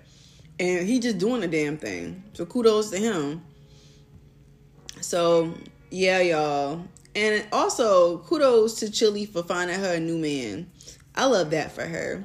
and 0.58 0.86
he 0.86 0.98
just 0.98 1.18
doing 1.18 1.40
the 1.40 1.48
damn 1.48 1.78
thing. 1.78 2.24
So 2.32 2.44
kudos 2.44 2.90
to 2.90 2.98
him. 2.98 3.42
So 5.00 5.54
yeah, 5.90 6.20
y'all, 6.20 6.84
and 7.14 7.46
also 7.52 8.18
kudos 8.18 8.74
to 8.80 8.86
Chilli 8.86 9.28
for 9.28 9.44
finding 9.44 9.78
her 9.78 9.94
a 9.94 10.00
new 10.00 10.18
man. 10.18 10.68
I 11.14 11.26
love 11.26 11.50
that 11.50 11.70
for 11.70 11.84
her. 11.84 12.24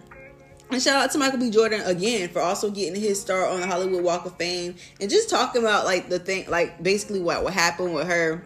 And 0.70 0.82
shout 0.82 1.02
out 1.02 1.12
to 1.12 1.18
Michael 1.18 1.40
B. 1.40 1.50
Jordan 1.50 1.82
again 1.82 2.30
for 2.30 2.42
also 2.42 2.70
getting 2.70 3.00
his 3.00 3.20
start 3.20 3.50
on 3.50 3.62
the 3.62 3.68
Hollywood 3.68 4.04
Walk 4.04 4.26
of 4.26 4.36
Fame 4.38 4.76
and 5.00 5.10
just 5.10 5.30
talking 5.30 5.62
about 5.62 5.86
like 5.86 6.10
the 6.10 6.20
thing, 6.20 6.50
like 6.50 6.84
basically 6.84 7.22
what 7.22 7.44
what 7.44 7.54
happened 7.54 7.94
with 7.94 8.08
her, 8.08 8.46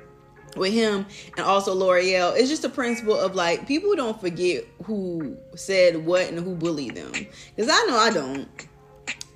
with 0.56 0.72
him, 0.72 1.06
and 1.38 1.46
also 1.46 1.76
Lore'l. 1.76 2.38
It's 2.38 2.50
just 2.50 2.64
a 2.64 2.70
principle 2.70 3.20
of 3.20 3.34
like 3.34 3.68
people 3.68 3.96
don't 3.96 4.20
forget 4.22 4.66
who 4.84 5.36
said 5.56 6.06
what 6.06 6.28
and 6.28 6.38
who 6.40 6.56
bullied 6.56 6.96
them. 6.96 7.12
Because 7.12 7.72
I 7.72 7.86
know 7.88 7.98
I 7.98 8.12
don't. 8.12 8.68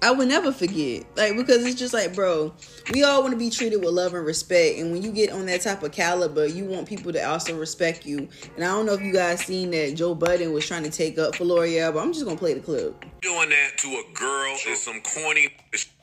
I 0.02 0.12
would 0.12 0.28
never 0.28 0.52
forget. 0.52 1.06
Like, 1.16 1.36
because 1.36 1.66
it's 1.66 1.80
just 1.80 1.94
like, 1.94 2.14
bro, 2.14 2.54
we 2.94 3.04
all 3.04 3.22
want 3.22 3.34
to 3.34 3.40
be 3.40 3.50
treated 3.50 3.78
with 3.78 3.90
love 3.90 4.14
and 4.14 4.25
respect. 4.25 4.78
And 4.78 4.92
when 4.92 5.02
you 5.02 5.12
get 5.12 5.32
on 5.32 5.46
that 5.48 5.62
type 5.62 5.82
of 5.84 5.92
caliber, 5.92 6.46
you 6.46 6.66
want 6.66 6.88
people 6.88 7.12
to 7.14 7.24
also 7.28 7.58
respect 7.58 8.06
you. 8.06 8.28
And 8.56 8.64
I 8.64 8.68
don't 8.68 8.86
know 8.86 8.94
if 8.94 9.02
you 9.02 9.14
guys 9.14 9.46
seen 9.46 9.72
that 9.72 9.96
Joe 9.96 10.14
Budden 10.14 10.54
was 10.54 10.68
trying 10.68 10.84
to 10.84 10.92
take 10.92 11.18
up 11.18 11.36
for 11.36 11.46
Lore'l, 11.46 11.94
but 11.94 12.00
I'm 12.00 12.14
just 12.14 12.25
to 12.28 12.36
play 12.36 12.54
the 12.54 12.60
clip. 12.60 13.04
Doing 13.25 13.50
that 13.50 13.82
to 13.82 13.89
a 13.98 14.05
girl 14.13 14.53
is 14.70 14.77
some 14.86 15.01
corny. 15.01 15.50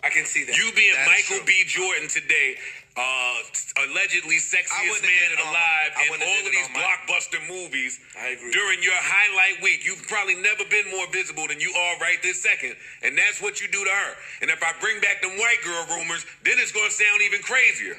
I 0.03 0.11
can 0.11 0.27
see 0.27 0.43
that. 0.45 0.59
You 0.59 0.75
being 0.75 0.91
That's 0.99 1.31
Michael. 1.31 1.47
B. 1.47 1.63
Jordan 1.71 2.11
today, 2.11 2.59
uh, 2.99 3.39
allegedly 3.87 4.43
sexiest 4.43 4.75
man 4.75 4.91
have 4.91 5.07
did 5.07 5.39
it 5.39 5.41
on- 5.41 5.55
alive 5.55 5.91
I 5.97 6.03
in 6.11 6.19
all 6.23 6.43
of 6.43 6.51
these 6.51 6.67
on 6.67 6.73
my- 6.75 6.83
blockbuster 6.83 7.41
movies. 7.47 8.01
I 8.19 8.35
agree. 8.35 8.51
During 8.51 8.83
your 8.83 8.99
highlight 8.99 9.63
week, 9.63 9.87
you've 9.87 10.03
probably 10.09 10.35
never 10.35 10.65
been 10.67 10.91
more 10.91 11.07
visible 11.15 11.47
than 11.47 11.61
you 11.61 11.73
are 11.73 11.97
right 11.99 12.21
this 12.23 12.43
second, 12.43 12.77
and 13.03 13.17
that's 13.17 13.41
what 13.41 13.61
you 13.63 13.69
do 13.69 13.85
to 13.85 13.91
her. 13.91 14.17
And 14.43 14.51
if 14.51 14.61
I 14.63 14.73
bring 14.83 14.99
back 15.01 15.23
them 15.23 15.39
white 15.39 15.63
girl 15.63 15.87
rumors, 15.95 16.27
then 16.43 16.59
it's 16.59 16.73
gonna 16.73 16.91
sound 16.91 17.23
even 17.23 17.41
crazier. 17.43 17.97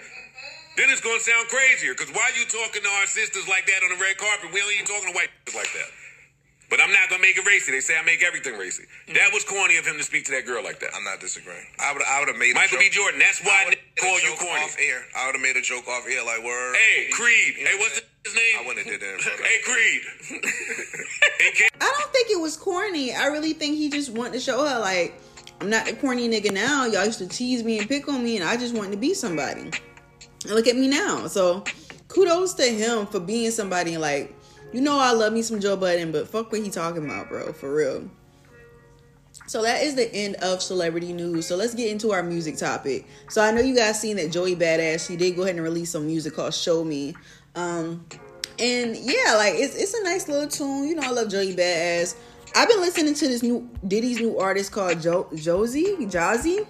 Then 0.75 0.89
it's 0.89 1.01
gonna 1.01 1.19
sound 1.21 1.47
crazier. 1.49 1.93
Cause 1.95 2.09
why 2.11 2.31
you 2.35 2.45
talking 2.45 2.81
to 2.83 2.89
our 2.89 3.07
sisters 3.07 3.47
like 3.47 3.65
that 3.67 3.83
on 3.83 3.89
the 3.89 3.95
red 4.03 4.17
carpet? 4.17 4.51
We 4.51 4.59
ain't 4.59 4.73
even 4.73 4.85
talking 4.85 5.09
to 5.09 5.15
white 5.15 5.29
like 5.55 5.71
that. 5.73 5.89
But 6.73 6.81
I'm 6.81 6.89
not 6.89 7.05
gonna 7.07 7.21
make 7.21 7.37
it 7.37 7.45
racy. 7.45 7.69
They 7.71 7.81
say 7.85 7.93
I 7.95 8.01
make 8.01 8.23
everything 8.25 8.57
racy. 8.57 8.89
Mm. 9.05 9.13
That 9.13 9.29
was 9.31 9.45
corny 9.45 9.77
of 9.77 9.85
him 9.85 9.95
to 9.97 10.03
speak 10.03 10.25
to 10.25 10.31
that 10.33 10.47
girl 10.49 10.63
like 10.63 10.79
that. 10.81 10.89
I'm 10.97 11.03
not 11.03 11.19
disagreeing. 11.21 11.61
I 11.77 11.93
would 11.93 12.01
I 12.01 12.17
would 12.17 12.29
have 12.29 12.37
made 12.41 12.55
Michael 12.55 12.77
a 12.77 12.81
B. 12.81 12.89
joke. 12.89 13.13
Jordan. 13.13 13.19
That's 13.21 13.45
why 13.45 13.61
I 13.61 13.65
would've 13.69 13.77
made 13.77 13.93
a 13.93 14.01
call 14.01 14.17
you 14.25 14.33
corny. 14.41 14.65
Off 14.65 14.75
air. 14.81 15.05
I 15.15 15.27
would 15.27 15.35
have 15.37 15.41
made 15.45 15.55
a 15.55 15.61
joke 15.61 15.87
off 15.87 16.09
air 16.09 16.25
like 16.25 16.41
word. 16.43 16.73
Hey, 16.75 17.09
Creed. 17.13 17.53
You 17.61 17.65
know 17.65 17.69
Hey, 17.69 17.77
what's 17.77 18.01
I'm 18.01 18.05
his 18.25 18.33
name? 18.33 18.55
I 18.57 18.65
wouldn't 18.65 18.87
have 18.89 18.99
did 18.99 19.01
that 19.05 19.13
in 19.13 19.19
front 19.21 19.39
of 19.39 19.45
Hey, 19.45 19.59
Creed. 19.61 20.01
hey, 21.39 21.51
K- 21.53 21.69
I 21.79 21.93
don't 21.99 22.11
think 22.11 22.31
it 22.31 22.41
was 22.41 22.57
corny. 22.57 23.13
I 23.13 23.27
really 23.27 23.53
think 23.53 23.77
he 23.77 23.91
just 23.91 24.09
wanted 24.09 24.33
to 24.33 24.39
show 24.39 24.65
her 24.65 24.79
like 24.79 25.13
I'm 25.61 25.69
not 25.69 25.85
the 25.85 25.93
corny 25.93 26.27
nigga 26.27 26.51
now. 26.51 26.85
Y'all 26.87 27.05
used 27.05 27.19
to 27.19 27.27
tease 27.27 27.63
me 27.63 27.77
and 27.77 27.87
pick 27.87 28.07
on 28.07 28.23
me, 28.23 28.35
and 28.37 28.43
I 28.43 28.57
just 28.57 28.73
wanted 28.73 28.91
to 28.93 28.97
be 28.97 29.13
somebody. 29.13 29.61
And 29.61 30.51
look 30.57 30.65
at 30.65 30.75
me 30.75 30.87
now. 30.87 31.27
So 31.27 31.63
kudos 32.07 32.55
to 32.55 32.63
him 32.65 33.05
for 33.05 33.19
being 33.19 33.51
somebody 33.51 33.95
like 33.97 34.33
you 34.73 34.81
know 34.81 34.99
I 34.99 35.11
love 35.11 35.33
me 35.33 35.41
some 35.41 35.59
Joe 35.59 35.77
Budden, 35.77 36.11
but 36.11 36.27
fuck 36.27 36.51
what 36.51 36.61
he 36.61 36.69
talking 36.69 37.05
about, 37.05 37.29
bro, 37.29 37.53
for 37.53 37.73
real. 37.73 38.09
So 39.47 39.61
that 39.63 39.83
is 39.83 39.95
the 39.95 40.13
end 40.13 40.35
of 40.35 40.61
celebrity 40.61 41.11
news. 41.11 41.47
So 41.47 41.55
let's 41.55 41.73
get 41.73 41.91
into 41.91 42.11
our 42.11 42.23
music 42.23 42.57
topic. 42.57 43.07
So 43.29 43.41
I 43.41 43.51
know 43.51 43.61
you 43.61 43.75
guys 43.75 43.99
seen 43.99 44.17
that 44.17 44.31
Joey 44.31 44.55
Badass, 44.55 45.07
she 45.07 45.15
did 45.15 45.35
go 45.35 45.43
ahead 45.43 45.55
and 45.55 45.63
release 45.63 45.91
some 45.91 46.05
music 46.05 46.35
called 46.35 46.53
Show 46.53 46.83
Me. 46.83 47.15
Um 47.55 48.05
and 48.59 48.95
yeah, 48.95 49.35
like 49.35 49.55
it's 49.55 49.75
it's 49.75 49.93
a 49.93 50.03
nice 50.03 50.27
little 50.27 50.47
tune. 50.47 50.87
You 50.87 50.95
know, 50.95 51.03
I 51.03 51.11
love 51.11 51.29
Joey 51.29 51.55
Badass. 51.55 52.15
I've 52.55 52.69
been 52.69 52.81
listening 52.81 53.15
to 53.15 53.27
this 53.27 53.41
new 53.41 53.67
Diddy's 53.87 54.19
new 54.19 54.37
artist 54.37 54.71
called 54.71 55.01
jo- 55.01 55.27
Josie 55.33 55.95
Jazzy, 56.01 56.67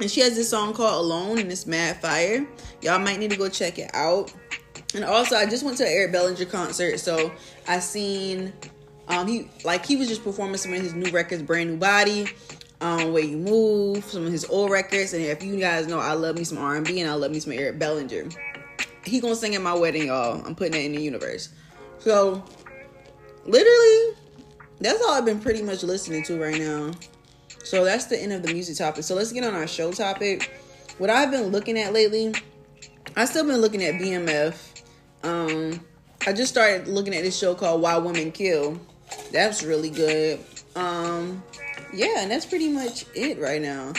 and 0.00 0.10
she 0.10 0.20
has 0.20 0.34
this 0.34 0.50
song 0.50 0.74
called 0.74 1.04
Alone, 1.04 1.38
and 1.38 1.50
it's 1.52 1.66
mad 1.66 2.00
fire. 2.00 2.44
Y'all 2.82 2.98
might 2.98 3.20
need 3.20 3.30
to 3.30 3.36
go 3.36 3.48
check 3.48 3.78
it 3.78 3.90
out. 3.94 4.32
And 4.94 5.04
also, 5.04 5.36
I 5.36 5.46
just 5.46 5.64
went 5.64 5.76
to 5.78 5.84
an 5.84 5.90
Eric 5.90 6.12
Bellinger 6.12 6.44
concert, 6.44 6.98
so 6.98 7.32
I 7.66 7.80
seen 7.80 8.52
um 9.08 9.26
he 9.26 9.48
like 9.64 9.84
he 9.84 9.96
was 9.96 10.08
just 10.08 10.24
performing 10.24 10.56
some 10.56 10.72
of 10.72 10.80
his 10.80 10.94
new 10.94 11.10
records, 11.10 11.42
Brand 11.42 11.70
New 11.70 11.76
Body, 11.76 12.28
um 12.80 13.12
Way 13.12 13.22
You 13.22 13.36
Move, 13.36 14.04
some 14.04 14.26
of 14.26 14.32
his 14.32 14.44
old 14.44 14.70
records. 14.70 15.12
And 15.12 15.22
if 15.22 15.42
you 15.42 15.56
guys 15.58 15.86
know, 15.86 15.98
I 15.98 16.12
love 16.12 16.36
me 16.36 16.44
some 16.44 16.58
R 16.58 16.76
and 16.76 16.86
B, 16.86 17.00
and 17.00 17.10
I 17.10 17.14
love 17.14 17.30
me 17.30 17.40
some 17.40 17.52
Eric 17.52 17.78
Bellinger. 17.78 18.28
He 19.04 19.20
gonna 19.20 19.34
sing 19.34 19.54
at 19.54 19.62
my 19.62 19.74
wedding, 19.74 20.06
y'all. 20.06 20.42
I'm 20.46 20.54
putting 20.54 20.74
it 20.74 20.86
in 20.86 20.92
the 20.92 21.02
universe. 21.02 21.50
So, 21.98 22.42
literally, 23.44 24.16
that's 24.80 25.02
all 25.02 25.12
I've 25.12 25.24
been 25.24 25.40
pretty 25.40 25.62
much 25.62 25.82
listening 25.82 26.22
to 26.24 26.40
right 26.40 26.58
now. 26.58 26.92
So 27.64 27.84
that's 27.84 28.04
the 28.06 28.20
end 28.20 28.32
of 28.32 28.42
the 28.42 28.52
music 28.52 28.76
topic. 28.76 29.04
So 29.04 29.14
let's 29.14 29.32
get 29.32 29.42
on 29.42 29.54
our 29.54 29.66
show 29.66 29.90
topic. 29.90 30.52
What 30.98 31.08
I've 31.10 31.30
been 31.30 31.46
looking 31.46 31.78
at 31.78 31.92
lately, 31.92 32.34
I 33.16 33.24
still 33.24 33.46
been 33.46 33.60
looking 33.60 33.82
at 33.82 33.94
BMF. 33.94 34.73
Um, 35.24 35.80
I 36.26 36.32
just 36.32 36.52
started 36.52 36.86
looking 36.86 37.14
at 37.14 37.22
this 37.22 37.36
show 37.36 37.54
called 37.54 37.80
Why 37.80 37.96
Women 37.96 38.30
Kill. 38.30 38.78
That's 39.32 39.62
really 39.62 39.90
good. 39.90 40.38
Um, 40.76 41.42
yeah, 41.92 42.20
and 42.20 42.30
that's 42.30 42.46
pretty 42.46 42.68
much 42.68 43.06
it 43.14 43.38
right 43.40 43.60
now. 43.60 43.92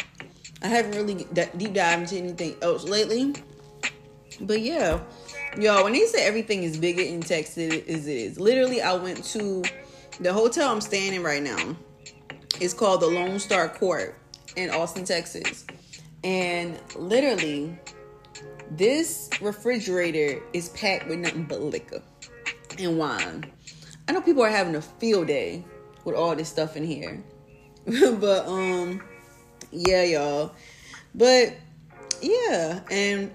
I 0.61 0.67
haven't 0.67 0.95
really 0.95 1.25
d- 1.33 1.43
deep 1.57 1.73
dived 1.73 2.13
into 2.13 2.17
anything 2.17 2.55
else 2.61 2.85
lately. 2.85 3.33
But 4.41 4.61
yeah, 4.61 4.99
yo, 5.57 5.83
when 5.83 5.93
they 5.93 6.05
say 6.05 6.25
everything 6.25 6.63
is 6.63 6.77
bigger 6.77 7.01
in 7.01 7.21
Texas 7.21 7.73
as 7.87 8.07
it 8.07 8.17
is, 8.17 8.39
literally, 8.39 8.81
I 8.81 8.93
went 8.93 9.23
to 9.25 9.63
the 10.19 10.31
hotel 10.31 10.71
I'm 10.71 10.81
staying 10.81 11.13
in 11.13 11.23
right 11.23 11.43
now. 11.43 11.75
It's 12.59 12.73
called 12.73 13.01
the 13.01 13.07
Lone 13.07 13.39
Star 13.39 13.67
Court 13.67 14.15
in 14.55 14.69
Austin, 14.69 15.05
Texas, 15.05 15.65
and 16.23 16.79
literally, 16.95 17.77
this 18.71 19.29
refrigerator 19.41 20.41
is 20.53 20.69
packed 20.69 21.07
with 21.07 21.19
nothing 21.19 21.43
but 21.43 21.61
liquor 21.61 22.01
and 22.79 22.97
wine. 22.97 23.51
I 24.07 24.11
know 24.11 24.21
people 24.21 24.43
are 24.43 24.49
having 24.49 24.75
a 24.75 24.81
field 24.81 25.27
day 25.27 25.63
with 26.03 26.15
all 26.15 26.35
this 26.35 26.49
stuff 26.49 26.75
in 26.77 26.83
here, 26.83 27.23
but 27.85 28.47
um, 28.47 29.01
yeah, 29.71 30.03
y'all. 30.03 30.51
But 31.13 31.53
yeah, 32.21 32.81
and 32.91 33.31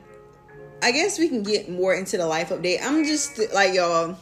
I 0.83 0.93
guess 0.93 1.19
we 1.19 1.29
can 1.29 1.43
get 1.43 1.69
more 1.69 1.95
into 1.95 2.17
the 2.17 2.27
life 2.27 2.51
update. 2.51 2.79
I'm 2.83 3.05
just 3.05 3.39
like 3.53 3.75
y'all. 3.75 4.17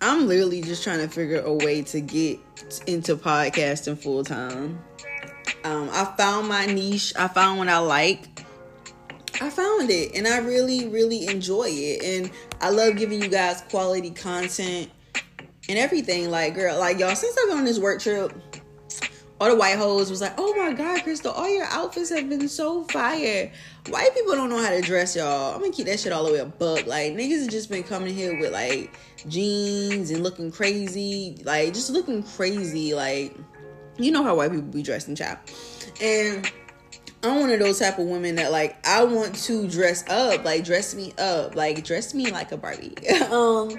I'm 0.00 0.26
literally 0.26 0.60
just 0.60 0.84
trying 0.84 0.98
to 0.98 1.08
figure 1.08 1.40
a 1.40 1.52
way 1.52 1.82
to 1.82 2.00
get 2.00 2.38
into 2.86 3.16
podcasting 3.16 3.96
full 3.96 4.22
time. 4.22 4.82
Um, 5.64 5.88
I 5.92 6.04
found 6.16 6.48
my 6.48 6.66
niche. 6.66 7.14
I 7.16 7.28
found 7.28 7.58
what 7.58 7.68
I 7.68 7.78
like. 7.78 8.43
I 9.44 9.50
found 9.50 9.90
it, 9.90 10.14
and 10.14 10.26
I 10.26 10.38
really, 10.38 10.88
really 10.88 11.26
enjoy 11.26 11.68
it. 11.68 12.02
And 12.02 12.30
I 12.62 12.70
love 12.70 12.96
giving 12.96 13.20
you 13.20 13.28
guys 13.28 13.60
quality 13.68 14.10
content 14.10 14.90
and 15.68 15.78
everything. 15.78 16.30
Like, 16.30 16.54
girl, 16.54 16.78
like 16.78 16.98
y'all, 16.98 17.14
since 17.14 17.36
I've 17.36 17.50
been 17.50 17.58
on 17.58 17.64
this 17.66 17.78
work 17.78 18.00
trip, 18.00 18.32
all 19.38 19.50
the 19.50 19.56
white 19.56 19.76
hoes 19.76 20.08
was 20.08 20.22
like, 20.22 20.32
"Oh 20.38 20.54
my 20.56 20.72
god, 20.72 21.02
Crystal, 21.02 21.30
all 21.30 21.46
your 21.46 21.66
outfits 21.66 22.08
have 22.08 22.26
been 22.26 22.48
so 22.48 22.84
fire." 22.84 23.52
White 23.90 24.14
people 24.14 24.34
don't 24.34 24.48
know 24.48 24.62
how 24.62 24.70
to 24.70 24.80
dress, 24.80 25.14
y'all. 25.14 25.54
I'm 25.54 25.60
gonna 25.60 25.72
keep 25.72 25.86
that 25.88 26.00
shit 26.00 26.10
all 26.12 26.24
the 26.24 26.32
way 26.32 26.38
a 26.38 26.46
buck. 26.46 26.86
Like 26.86 27.12
niggas 27.12 27.42
have 27.42 27.50
just 27.50 27.68
been 27.68 27.82
coming 27.82 28.14
here 28.14 28.40
with 28.40 28.50
like 28.50 28.96
jeans 29.28 30.10
and 30.10 30.22
looking 30.22 30.52
crazy, 30.52 31.36
like 31.44 31.74
just 31.74 31.90
looking 31.90 32.22
crazy. 32.22 32.94
Like 32.94 33.36
you 33.98 34.10
know 34.10 34.22
how 34.22 34.36
white 34.36 34.52
people 34.52 34.68
be 34.68 34.82
dressing, 34.82 35.14
chap. 35.14 35.50
And 36.00 36.50
I'm 37.24 37.40
one 37.40 37.50
of 37.50 37.58
those 37.58 37.78
type 37.78 37.98
of 37.98 38.06
women 38.06 38.34
that 38.36 38.52
like 38.52 38.76
I 38.86 39.04
want 39.04 39.34
to 39.34 39.66
dress 39.68 40.04
up, 40.08 40.44
like 40.44 40.64
dress 40.64 40.94
me 40.94 41.14
up, 41.18 41.56
like 41.56 41.84
dress 41.84 42.12
me 42.14 42.30
like 42.30 42.52
a 42.52 42.56
Barbie. 42.56 42.94
um, 43.30 43.74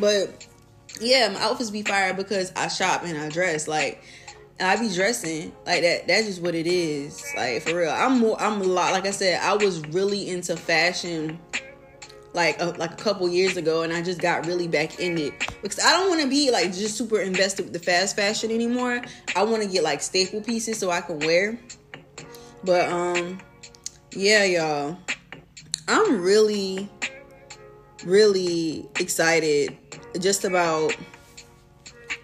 but 0.00 0.46
yeah, 1.00 1.28
my 1.28 1.40
outfits 1.40 1.70
be 1.70 1.82
fire 1.82 2.12
because 2.12 2.52
I 2.56 2.68
shop 2.68 3.04
and 3.04 3.16
I 3.16 3.28
dress 3.28 3.68
like. 3.68 4.02
I 4.60 4.74
be 4.74 4.92
dressing 4.92 5.52
like 5.66 5.82
that. 5.82 6.08
That's 6.08 6.26
just 6.26 6.42
what 6.42 6.56
it 6.56 6.66
is. 6.66 7.24
Like 7.36 7.62
for 7.62 7.76
real, 7.76 7.90
I'm 7.90 8.18
more. 8.18 8.40
I'm 8.40 8.60
a 8.60 8.64
lot. 8.64 8.92
Like 8.92 9.06
I 9.06 9.12
said, 9.12 9.40
I 9.40 9.54
was 9.54 9.78
really 9.90 10.28
into 10.28 10.56
fashion, 10.56 11.38
like 12.34 12.60
a, 12.60 12.64
like 12.70 12.90
a 12.90 12.96
couple 12.96 13.28
years 13.28 13.56
ago, 13.56 13.82
and 13.82 13.92
I 13.92 14.02
just 14.02 14.20
got 14.20 14.46
really 14.46 14.66
back 14.66 14.98
in 14.98 15.16
it 15.16 15.32
because 15.62 15.78
I 15.78 15.92
don't 15.92 16.08
want 16.08 16.22
to 16.22 16.28
be 16.28 16.50
like 16.50 16.74
just 16.74 16.96
super 16.96 17.20
invested 17.20 17.66
with 17.66 17.72
the 17.72 17.78
fast 17.78 18.16
fashion 18.16 18.50
anymore. 18.50 19.00
I 19.36 19.44
want 19.44 19.62
to 19.62 19.68
get 19.68 19.84
like 19.84 20.02
staple 20.02 20.40
pieces 20.40 20.76
so 20.76 20.90
I 20.90 21.02
can 21.02 21.20
wear. 21.20 21.56
But 22.64 22.88
um, 22.88 23.38
yeah, 24.12 24.44
y'all, 24.44 24.98
I'm 25.86 26.20
really, 26.20 26.88
really 28.04 28.88
excited 28.98 29.76
just 30.20 30.44
about 30.44 30.94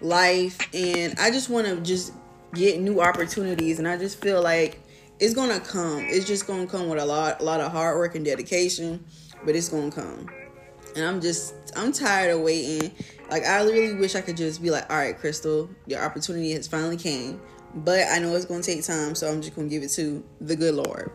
life 0.01 0.57
and 0.73 1.17
I 1.19 1.31
just 1.31 1.49
want 1.49 1.67
to 1.67 1.79
just 1.81 2.13
get 2.53 2.79
new 2.79 3.01
opportunities 3.01 3.79
and 3.79 3.87
I 3.87 3.97
just 3.97 4.21
feel 4.21 4.41
like 4.41 4.79
it's 5.19 5.33
gonna 5.33 5.59
come. 5.59 5.99
It's 6.01 6.27
just 6.27 6.45
gonna 6.47 6.67
come 6.67 6.89
with 6.89 6.99
a 6.99 7.05
lot 7.05 7.41
a 7.41 7.43
lot 7.43 7.61
of 7.61 7.71
hard 7.71 7.97
work 7.97 8.15
and 8.15 8.25
dedication, 8.25 9.03
but 9.45 9.55
it's 9.55 9.69
gonna 9.69 9.91
come. 9.91 10.29
And 10.95 11.05
I'm 11.05 11.21
just 11.21 11.55
I'm 11.75 11.91
tired 11.91 12.31
of 12.31 12.41
waiting. 12.41 12.91
Like 13.29 13.45
I 13.45 13.63
really 13.63 13.95
wish 13.95 14.15
I 14.15 14.21
could 14.21 14.37
just 14.37 14.61
be 14.61 14.69
like, 14.69 14.89
all 14.89 14.97
right, 14.97 15.17
Crystal, 15.17 15.69
your 15.87 16.03
opportunity 16.03 16.51
has 16.51 16.67
finally 16.67 16.97
came. 16.97 17.41
But 17.75 18.07
I 18.09 18.19
know 18.19 18.33
it's 18.35 18.45
gonna 18.45 18.63
take 18.63 18.83
time, 18.83 19.15
so 19.15 19.29
I'm 19.29 19.41
just 19.41 19.55
gonna 19.55 19.67
give 19.67 19.83
it 19.83 19.89
to 19.91 20.23
the 20.39 20.55
good 20.55 20.75
Lord. 20.75 21.11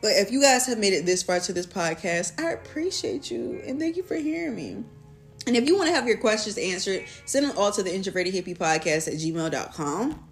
But 0.00 0.12
if 0.12 0.30
you 0.30 0.40
guys 0.40 0.66
have 0.66 0.78
made 0.78 0.92
it 0.92 1.06
this 1.06 1.22
far 1.22 1.40
to 1.40 1.52
this 1.52 1.66
podcast, 1.66 2.40
I 2.40 2.52
appreciate 2.52 3.30
you 3.30 3.60
and 3.66 3.80
thank 3.80 3.96
you 3.96 4.02
for 4.02 4.14
hearing 4.14 4.54
me. 4.54 4.84
And 5.46 5.56
if 5.56 5.66
you 5.66 5.76
want 5.76 5.88
to 5.88 5.94
have 5.94 6.06
your 6.06 6.18
questions 6.18 6.58
answered, 6.58 7.04
send 7.24 7.46
them 7.46 7.56
all 7.56 7.72
to 7.72 7.82
the 7.82 7.92
introverted 7.92 8.34
hippie 8.34 8.56
podcast 8.56 9.08
at 9.08 9.14
gmail.com. 9.14 10.27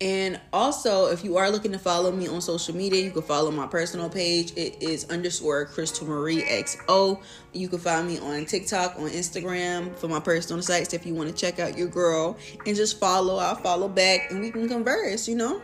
And 0.00 0.40
also, 0.52 1.06
if 1.06 1.22
you 1.22 1.36
are 1.36 1.50
looking 1.50 1.70
to 1.72 1.78
follow 1.78 2.10
me 2.10 2.26
on 2.26 2.40
social 2.40 2.74
media, 2.74 3.02
you 3.02 3.12
can 3.12 3.22
follow 3.22 3.50
my 3.52 3.66
personal 3.66 4.10
page. 4.10 4.52
It 4.56 4.82
is 4.82 5.08
underscore 5.08 5.66
Crystal 5.66 6.06
Marie 6.06 6.42
XO. 6.42 7.22
You 7.52 7.68
can 7.68 7.78
find 7.78 8.08
me 8.08 8.18
on 8.18 8.44
TikTok, 8.44 8.96
on 8.98 9.08
Instagram 9.08 9.96
for 9.96 10.08
my 10.08 10.18
personal 10.18 10.62
sites 10.62 10.94
if 10.94 11.06
you 11.06 11.14
want 11.14 11.30
to 11.30 11.34
check 11.34 11.60
out 11.60 11.78
your 11.78 11.86
girl 11.86 12.36
and 12.66 12.74
just 12.74 12.98
follow. 12.98 13.36
I'll 13.36 13.54
follow 13.54 13.88
back 13.88 14.30
and 14.30 14.40
we 14.40 14.50
can 14.50 14.68
converse, 14.68 15.28
you 15.28 15.36
know? 15.36 15.62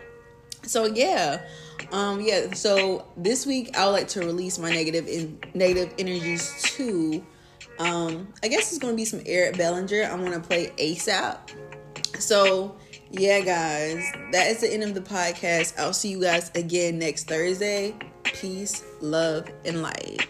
So 0.62 0.86
yeah. 0.86 1.42
Um 1.90 2.20
yeah, 2.20 2.52
so 2.52 3.06
this 3.16 3.46
week 3.46 3.76
I 3.76 3.86
would 3.86 3.92
like 3.92 4.08
to 4.08 4.20
release 4.20 4.58
my 4.58 4.70
negative 4.70 5.08
in 5.08 5.38
negative 5.54 5.94
energies 5.98 6.62
too. 6.62 7.24
Um, 7.78 8.28
I 8.42 8.48
guess 8.48 8.70
it's 8.70 8.78
gonna 8.78 8.94
be 8.94 9.06
some 9.06 9.22
Eric 9.24 9.56
Bellinger. 9.56 10.02
I'm 10.04 10.22
gonna 10.22 10.38
play 10.38 10.70
ASAP. 10.76 11.38
So 12.18 12.76
Yeah, 13.12 13.40
guys, 13.40 14.04
that 14.30 14.46
is 14.52 14.60
the 14.60 14.72
end 14.72 14.84
of 14.84 14.94
the 14.94 15.00
podcast. 15.00 15.76
I'll 15.76 15.92
see 15.92 16.10
you 16.10 16.20
guys 16.20 16.52
again 16.54 16.98
next 17.00 17.24
Thursday. 17.26 17.96
Peace, 18.22 18.84
love, 19.00 19.50
and 19.64 19.82
light. 19.82 20.28